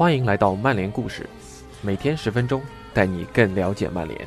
[0.00, 1.28] 欢迎来到曼联故事，
[1.82, 2.62] 每天十分钟，
[2.94, 4.26] 带你更了解曼联。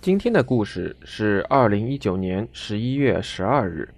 [0.00, 3.88] 今天的故事是二零一九年十一月十二日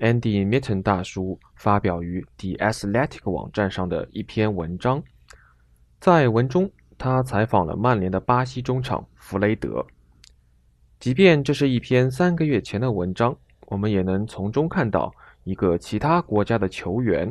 [0.00, 5.02] ，Andy Mitten 大叔发表于 The Athletic 网站上的一篇文章。
[6.00, 9.86] 在文中，他采访了曼联的巴西中场弗雷德。
[11.02, 17.28] 即便这是一篇三个月前的文章，我们也能从中看到一个其他国家的球员，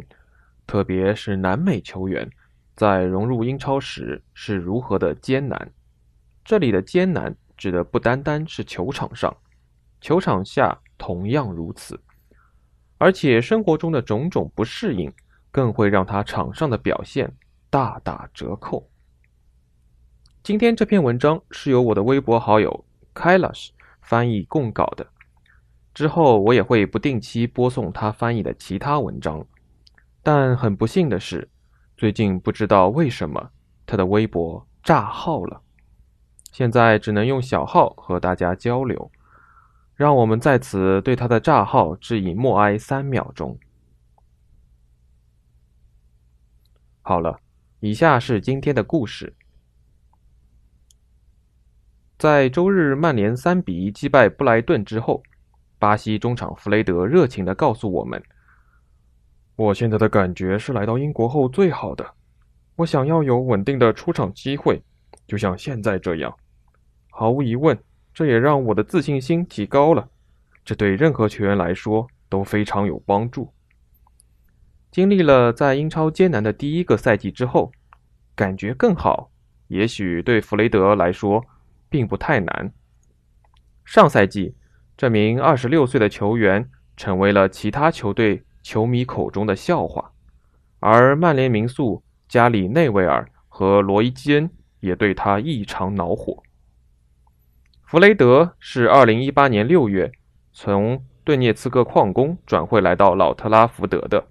[0.67, 2.29] 特别是南美球员，
[2.75, 5.71] 在融入英超时是如何的艰难。
[6.43, 7.33] 这里的艰难。
[7.55, 9.33] 指的不单单是球场上，
[10.01, 11.97] 球场下同样如此，
[12.97, 15.13] 而且生活中的种种不适应，
[15.49, 17.31] 更会让他场上的表现
[17.69, 18.89] 大打折扣。
[20.43, 23.69] 今天这篇文章是由我的微博好友 Kailash
[24.01, 25.07] 翻译供稿的，
[25.93, 29.45] 之后我也会不定期播送他翻译的其他文章。
[30.23, 31.49] 但很不幸的是，
[31.97, 33.51] 最近不知道为什么
[33.85, 35.61] 他的微博炸号了。
[36.51, 39.11] 现在只能用小号和大家交流，
[39.95, 43.57] 让我们在此对他的炸号致以默哀三秒钟。
[47.01, 47.39] 好了，
[47.79, 49.33] 以下是今天的故事。
[52.21, 55.23] 在周日曼联三比一击败布莱顿之后，
[55.79, 58.21] 巴西中场弗雷德热情的告诉我们
[59.57, 62.05] ：“我现在的感觉是来到英国后最好的。
[62.75, 64.79] 我想要有稳定的出场机会。”
[65.25, 66.31] 就像现在这样，
[67.09, 67.75] 毫无疑问，
[68.13, 70.07] 这也让我的自信心提高了。
[70.63, 73.51] 这对任何球员来说都非常有帮助。
[74.91, 77.71] 经历了在英超艰难的第一个赛季之后，
[78.35, 79.31] 感觉更好。
[79.69, 81.43] 也许对弗雷德来说
[81.91, 82.73] 并不太难。
[83.85, 84.55] 上赛季，
[84.97, 90.13] 这名二十六岁的球员成为了其他球队球迷口中的笑话，
[90.79, 94.49] 而曼联名宿加里内维尔和罗伊基恩。
[94.81, 96.41] 也对他异常恼火。
[97.83, 100.11] 弗雷德是2018年6月
[100.51, 104.25] 从顿涅茨克矿工转会来到老特拉福德的，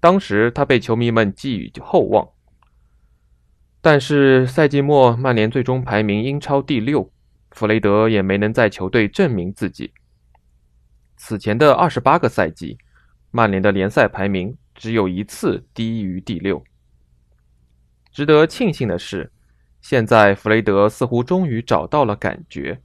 [0.00, 2.26] 当时他被球迷们寄予厚望。
[3.80, 7.10] 但是赛季末，曼联最终排名英超第六，
[7.50, 9.92] 弗雷德也没能在球队证明自己。
[11.16, 12.78] 此前的28个赛季，
[13.30, 16.62] 曼联的联赛排名只有一次低于第六。
[18.12, 19.32] 值得庆幸的是。
[19.82, 22.80] 现在弗雷德似乎终于找到了感觉，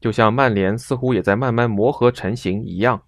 [0.00, 3.02] 就像曼联似乎也在慢慢磨合成型一样。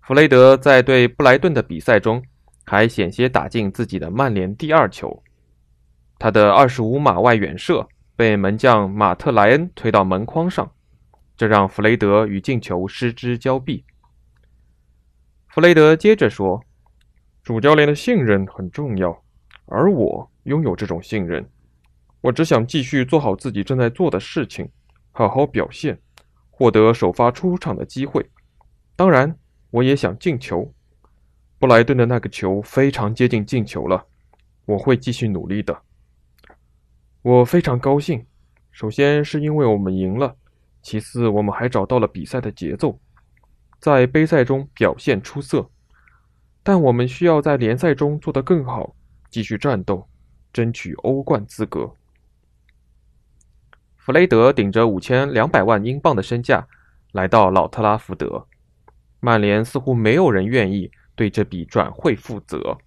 [0.00, 2.24] 弗雷德在对布莱顿的比赛中
[2.64, 5.22] 还险些打进自己的曼联第二球，
[6.20, 10.70] 他的二十五码外远射被门将马特莱恩推到门框上，
[11.34, 13.82] 这让弗雷德与进球失之交臂。
[15.48, 16.62] 弗雷德接着说
[17.42, 19.24] ：“主教练的信任很重要，
[19.64, 21.48] 而我拥有这种信任。”
[22.20, 24.68] 我只想继续做好自己正在做的事情，
[25.12, 25.98] 好好表现，
[26.50, 28.28] 获得首发出场的机会。
[28.94, 29.34] 当然，
[29.70, 30.70] 我也想进球。
[31.58, 34.06] 布莱顿的那个球非常接近进球了，
[34.66, 35.74] 我会继续努力的。
[37.22, 38.24] 我非常高兴，
[38.70, 40.34] 首先是因为我们赢了，
[40.80, 42.98] 其次我们还找到了比赛的节奏，
[43.78, 45.68] 在杯赛中表现出色。
[46.62, 48.94] 但我们需要在联赛中做得更好，
[49.30, 50.08] 继续战斗，
[50.52, 51.94] 争取欧冠资格。
[53.96, 56.66] 弗雷德顶着五千两百万英镑的身价
[57.12, 58.46] 来到老特拉福德，
[59.20, 62.78] 曼联似乎没有人愿意对这笔转会负责。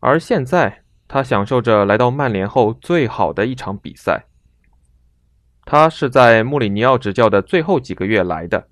[0.00, 4.26] 而现在，他享受着来到曼联后最好的一场比赛。
[5.64, 8.68] 他是在穆里尼奥执教的最后几个月来的，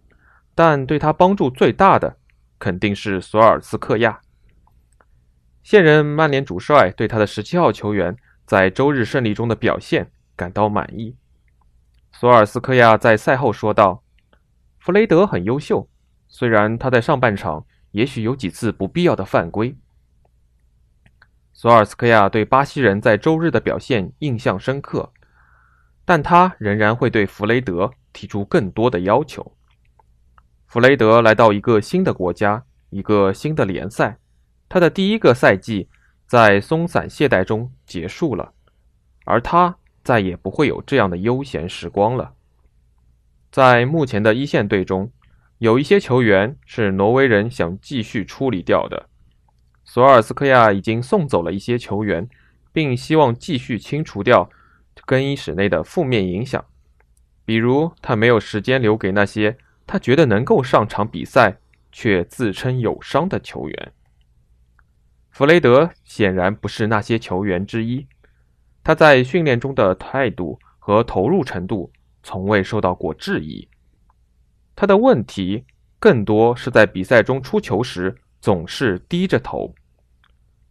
[0.55, 2.17] 但对他帮助最大的
[2.59, 4.21] 肯定是索尔斯克亚。
[5.63, 11.17] 现任曼联主帅对他的十七号球员在周日胜利中的表现感到满意。
[12.13, 14.05] 索尔斯克亚在赛后说道
[14.79, 15.89] ：“弗雷德很优秀，
[16.29, 19.77] 虽然他在上半场也许有几次不必要的犯规。”
[21.55, 25.11] 索尔斯克亚对巴西人在周日的表现印象深刻，
[26.05, 29.57] 但他仍然会对弗雷德提出更多的要求。
[30.67, 34.19] 弗雷德来到一个新的国家，一个新的联赛，
[34.69, 35.89] 他的第一个赛季
[36.27, 38.53] 在松散懈怠中结束了，
[39.25, 39.77] 而他。
[40.05, 42.35] 再也不会有这样的悠闲时光了。
[43.51, 45.11] 在目前的一线队中，
[45.57, 49.09] 有一些球员是挪威人想继续处理掉的。
[49.85, 52.29] 索尔斯克亚已经送走了一些球员，
[52.73, 54.49] 并希望继续清除掉
[55.05, 56.65] 更衣室内的负面影响。
[57.45, 61.59] 比如他没有时间留给那些他觉得能够上场比赛
[61.93, 63.93] 却自称有伤的球员。
[65.31, 68.07] 弗雷德显然不是那些球员之一，
[68.83, 71.93] 他在训练中的态度和投入程度
[72.23, 73.69] 从未受到过质疑。
[74.75, 75.65] 他的问题
[75.99, 79.75] 更多是在比赛中出球时总是低着头。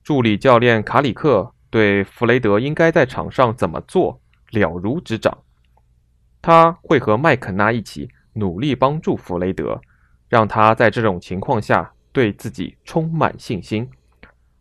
[0.04, 4.22] 助理教练卡里克对弗雷德应该在场上怎么做
[4.52, 5.36] 了如指掌。
[6.40, 9.82] 他会和麦肯纳一起努力帮助弗雷德，
[10.30, 13.90] 让他在这种情况下对自己充满信心，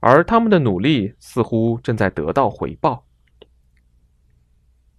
[0.01, 3.05] 而他们的努力似乎正在得到回报。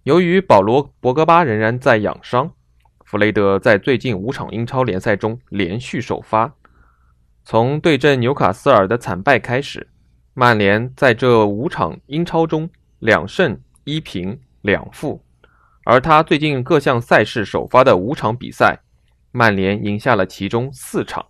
[0.04, 2.52] 由于保罗·博格巴仍然在养伤，
[3.04, 6.54] 弗雷德在最近五场英超联赛中连续首发。
[7.46, 9.86] 从对阵纽卡斯尔的惨败开始，
[10.32, 12.68] 曼联在这五场英超中
[13.00, 15.22] 两胜一平两负。
[15.84, 18.80] 而他最近各项赛事首发的五场比赛，
[19.30, 21.26] 曼联赢下了其中四场。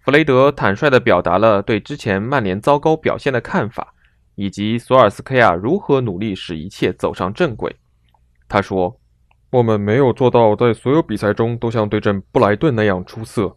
[0.00, 3.94] 弗雷德坦率地表达了对之前曼联糟糕表现的看法，
[4.34, 7.74] 以及索尔斯克亚如何努力使一切走上正轨。
[8.46, 9.00] 他说
[9.50, 13.56] ：“我们没有做到在所有比赛中都像对阵布莱顿那样出色。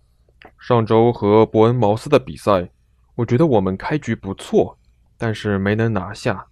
[0.60, 2.70] 上周和伯恩茅斯的比赛，
[3.16, 4.78] 我觉得我们开局不错，
[5.18, 6.48] 但是没能拿下。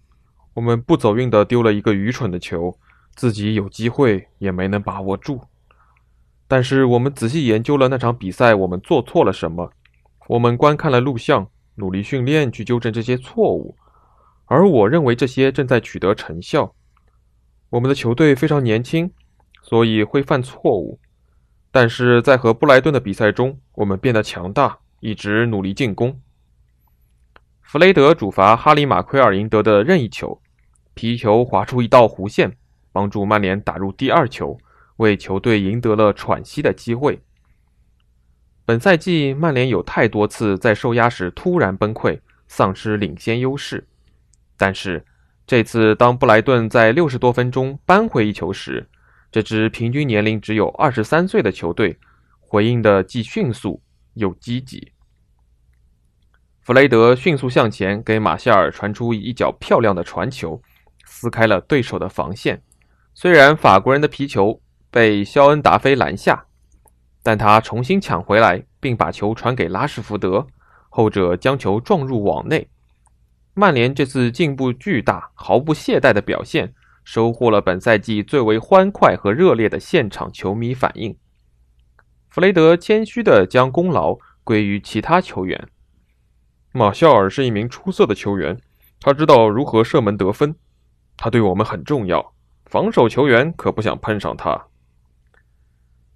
[0.54, 2.76] 我们不走运地丢了一个愚蠢的球。”
[3.16, 5.42] 自己有机会也没能把握住，
[6.46, 9.72] 但是我们仔细研究了那场比赛，我们做错了什么？
[10.28, 13.74] 我们观看了录像，努力训练去纠正这些错误，
[14.46, 16.72] 而我认为这些正在取得成效。
[17.68, 19.12] 我们的球队非常年轻，
[19.60, 20.98] 所以会犯错误，
[21.70, 26.20] 但是在和布莱顿的比赛中，我们变得强大，一直努力进攻。
[27.62, 30.40] 弗雷德主罚哈里马奎尔赢得的任意球，
[30.94, 32.56] 皮球划出一道弧线。
[32.92, 34.58] 帮助曼联打入第二球，
[34.96, 37.20] 为球队赢得了喘息的机会。
[38.64, 42.18] 本赛季，曼联有太多次在受压时突然崩溃，
[42.48, 43.86] 丧失领先优势。
[44.56, 45.04] 但是
[45.46, 48.88] 这次，当布莱顿在六十多分钟扳回一球时，
[49.30, 51.98] 这支平均年龄只有二十三岁的球队
[52.40, 53.80] 回应的既迅速
[54.14, 54.92] 又积极。
[56.60, 60.60] 弗雷德迅速向前给马夏尔传出一脚漂亮的传球，
[61.04, 62.62] 撕开了对手的防线。
[63.14, 64.60] 虽然法国人的皮球
[64.90, 66.46] 被肖恩·达菲拦下，
[67.22, 70.46] 但他重新抢回来，并把球传给拉什福德，
[70.88, 72.68] 后者将球撞入网内。
[73.54, 76.72] 曼联这次进步巨大、毫不懈怠的表现，
[77.12, 81.16] 收获了本赛季最为欢快和热烈的现场球迷反应。
[82.28, 85.66] 弗雷德谦虚地将功劳归于其他球员。
[86.70, 88.56] 马肖尔是一名出色的球员，
[89.00, 90.54] 他知道如何射门得分，
[91.16, 92.32] 他对我们很重要。
[92.66, 94.66] 防守球员可不想碰上他。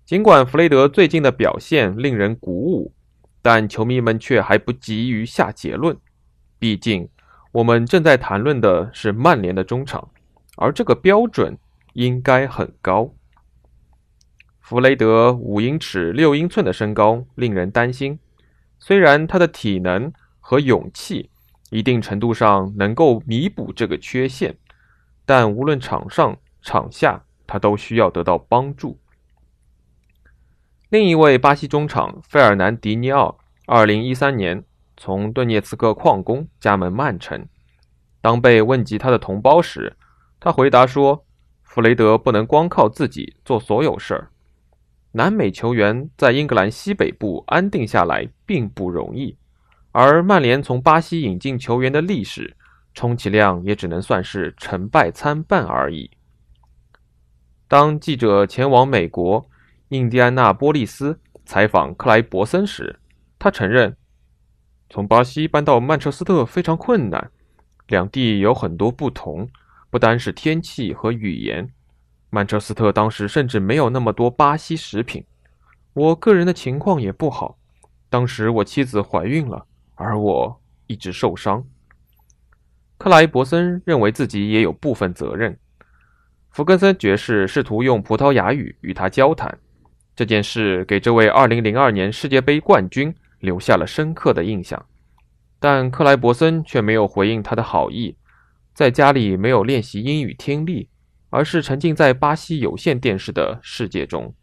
[0.04, 2.94] 尽管弗雷德最近的表现令人鼓舞，
[3.42, 5.96] 但球迷们却还不急于下结论。
[6.60, 7.08] 毕竟，
[7.50, 10.08] 我们正在谈论的是曼联的中场，
[10.56, 11.56] 而这个标准
[11.94, 13.12] 应该很高。
[14.60, 18.18] 弗雷德五英尺六英寸的身高令人担心，
[18.78, 21.30] 虽然他的体能和勇气
[21.70, 24.56] 一定程度上能够弥补这个缺陷，
[25.26, 28.98] 但无论场上，场下，他都需要得到帮助。
[30.88, 34.64] 另一位巴西中场费尔南迪尼奥，二零一三年
[34.96, 37.46] 从顿涅茨克矿工加盟曼城。
[38.20, 39.96] 当被问及他的同胞时，
[40.44, 41.24] 他回答说
[41.64, 44.28] ：“弗雷德不能光靠自己做所有事儿。
[45.12, 49.38] 南美球员在英格兰西北部安定下来并不容易，
[49.90, 52.54] 而曼联从巴西引进球员的历史，
[52.92, 56.10] 充其量也只能算是成败参半而已。”
[57.66, 59.48] 当记者前往美国
[59.88, 63.00] 印第安纳波利斯采访克莱伯森时，
[63.38, 63.96] 他承认，
[64.90, 67.30] 从巴西搬到曼彻斯特非常困难，
[67.86, 69.48] 两地有很多不同，
[69.94, 71.70] 不单是天气和语言。
[72.28, 75.24] 曼彻斯特当时甚至没有那么多巴西食品。
[75.92, 77.56] 我个人的情况也不好，
[78.10, 81.64] 当时我妻子怀孕了，而我一直受伤。
[82.98, 85.56] 克莱伯森认为自己也有部分责任。
[86.50, 89.56] 福格森爵士试图用葡萄牙语与他交谈，
[90.16, 94.84] 这件事给这位2002年世界杯冠军留下了深刻的印象。
[95.60, 98.16] 但克莱伯森却没有回应他的好意，
[98.74, 100.90] 在家里没有练习英语听力，
[101.30, 104.34] 而是沉浸在巴西有线电视的世界中。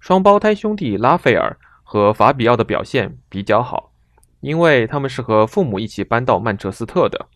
[0.00, 3.92] 双胞胎兄弟拉斐尔和法比奥的表现比较好，
[4.40, 7.28] 因为他们是和父母一起搬到曼彻斯特的。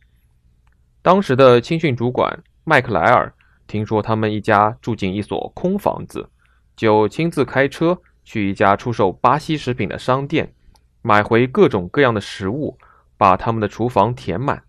[1.02, 2.42] 当时的青训主管。
[2.66, 3.30] 麦克莱尔
[3.66, 6.30] 听说他们一家住进一所空房子，
[6.74, 10.54] 就亲自开车去一家出售巴西食品的商店，
[11.02, 12.78] 买回各种各样的食物，
[13.18, 14.64] 把他们的厨房填满。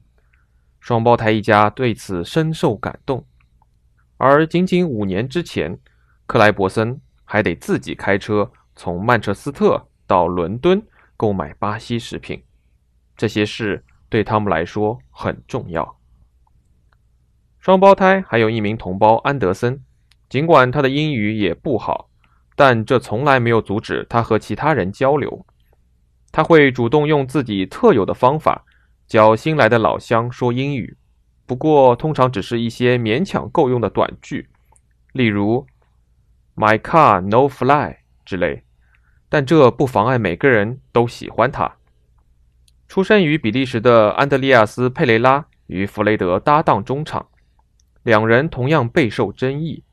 [0.85, 3.25] 双胞胎一家对此深受感动。
[4.17, 5.79] 而仅仅五年之前，
[6.27, 10.79] 克莱伯森还得自己开车从曼彻斯特到伦敦
[11.17, 12.43] 购买巴西食品，
[13.17, 15.97] 这些事对他们来说很重要。
[17.57, 19.83] 双胞胎还有一名同胞安德森，
[20.29, 22.11] 尽管他的英语也不好，
[22.55, 25.47] 但这从来没有阻止他和其他人交流。
[26.31, 28.63] 他会主动用自己特有的方法
[29.07, 30.97] 教新来的老乡说英语，
[31.45, 34.49] 不过通常只是一些勉强够用的短句，
[35.13, 35.67] 例如
[36.55, 38.63] “My car no fly” 之类。
[39.29, 41.75] 但这不妨碍每个人都喜欢他。
[42.87, 47.27] 出生于比利时的安德利亚斯·佩雷拉与弗雷德搭档中场。
[48.03, 49.83] 两人同样备受争议。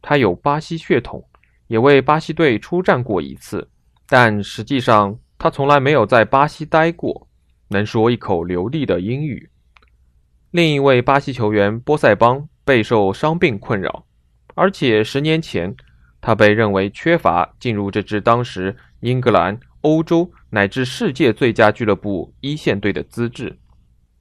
[0.00, 1.28] 他有巴西血统，
[1.66, 3.68] 也为巴西队出战过一次，
[4.08, 7.27] 但实际上他从来没有在巴西待过，
[7.68, 9.50] 能说一口流利的英语。
[10.50, 14.06] 另一位巴西球员波塞邦备受伤病困扰，
[14.54, 15.74] 而且十年前
[16.20, 23.58] 他被认为缺乏进入这支当时英格兰、欧洲乃至世界最佳俱乐部一线队的资质。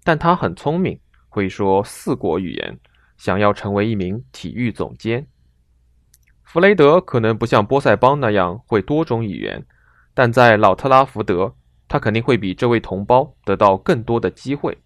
[0.04, 2.80] 但他很聪明，会说四国语言。
[3.18, 5.26] 想要成为一名体育总监，
[6.44, 9.66] 弗雷德可能不像波塞邦那样会多种语言，
[10.14, 11.56] 但在老特拉福德，
[11.88, 14.78] 他肯定会比这位同胞得到更多的机会。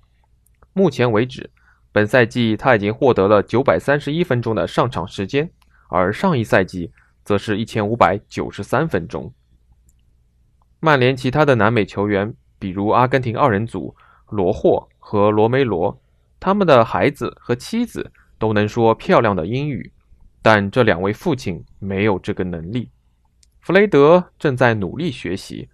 [0.74, 1.50] 目前为止，
[1.92, 5.50] 本赛季他已经获得了九百三十一分钟的上场时间，
[5.90, 6.92] 而上一赛季
[7.24, 9.34] 则是一千五百九十三分钟。
[10.80, 13.96] 曼联其他的南美球员，比如阿根廷二人组
[14.30, 16.02] 罗霍和罗梅罗，
[16.40, 18.12] 他们的孩子和妻子。
[18.42, 19.94] 都能说漂亮的英语，
[20.42, 22.90] 但这两位父亲没有这个能力。
[23.60, 25.70] 弗雷德正在努力学习，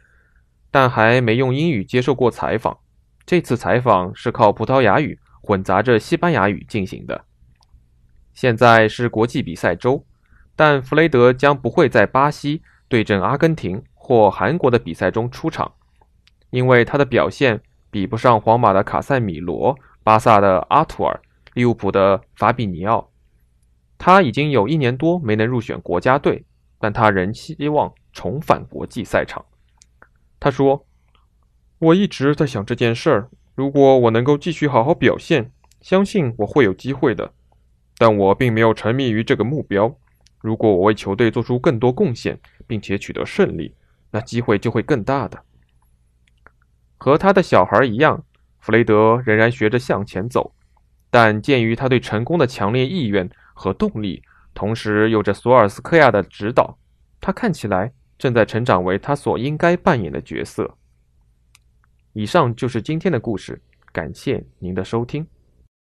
[0.72, 2.78] 但还没用英语接受过采访。
[3.26, 7.26] 这次采访是靠葡萄牙语混杂着西班牙语进行的。
[8.34, 10.06] 现在是国际比赛周，
[10.56, 15.74] 但弗雷德将不会在巴西对阵阿根廷或韩国的比赛中出场，
[16.50, 21.20] 因为他的表现比不上皇马的卡塞米罗、巴萨的阿图尔。
[21.54, 23.10] 利物浦的法比尼奥，
[23.98, 26.46] 他已经有一年多没能入选国家队，
[26.80, 29.44] 但他仍希望重返国际赛场。
[30.40, 30.86] 他说
[31.80, 35.52] ：“我一直在想这件事儿，如果我能够继续好好表现，
[35.82, 37.34] 相信我会有机会的。
[37.98, 39.98] 但我并没有沉迷于这个目标。
[40.40, 43.74] 如果我为球队做出更多贡献，并且取得胜利，
[44.12, 45.42] 那机会就会更大的。”
[46.98, 48.24] 和他的小孩一样，
[48.60, 50.54] 弗雷德仍然学着向前走。
[51.10, 54.22] 但鉴于他对成功的强烈意愿和动力，
[54.54, 56.78] 同时有着索尔斯克亚的指导，
[57.22, 60.78] 他看起来正在成长为他所应该扮演的角色。
[62.14, 65.26] 以上就是今天的故事，感谢您的收听。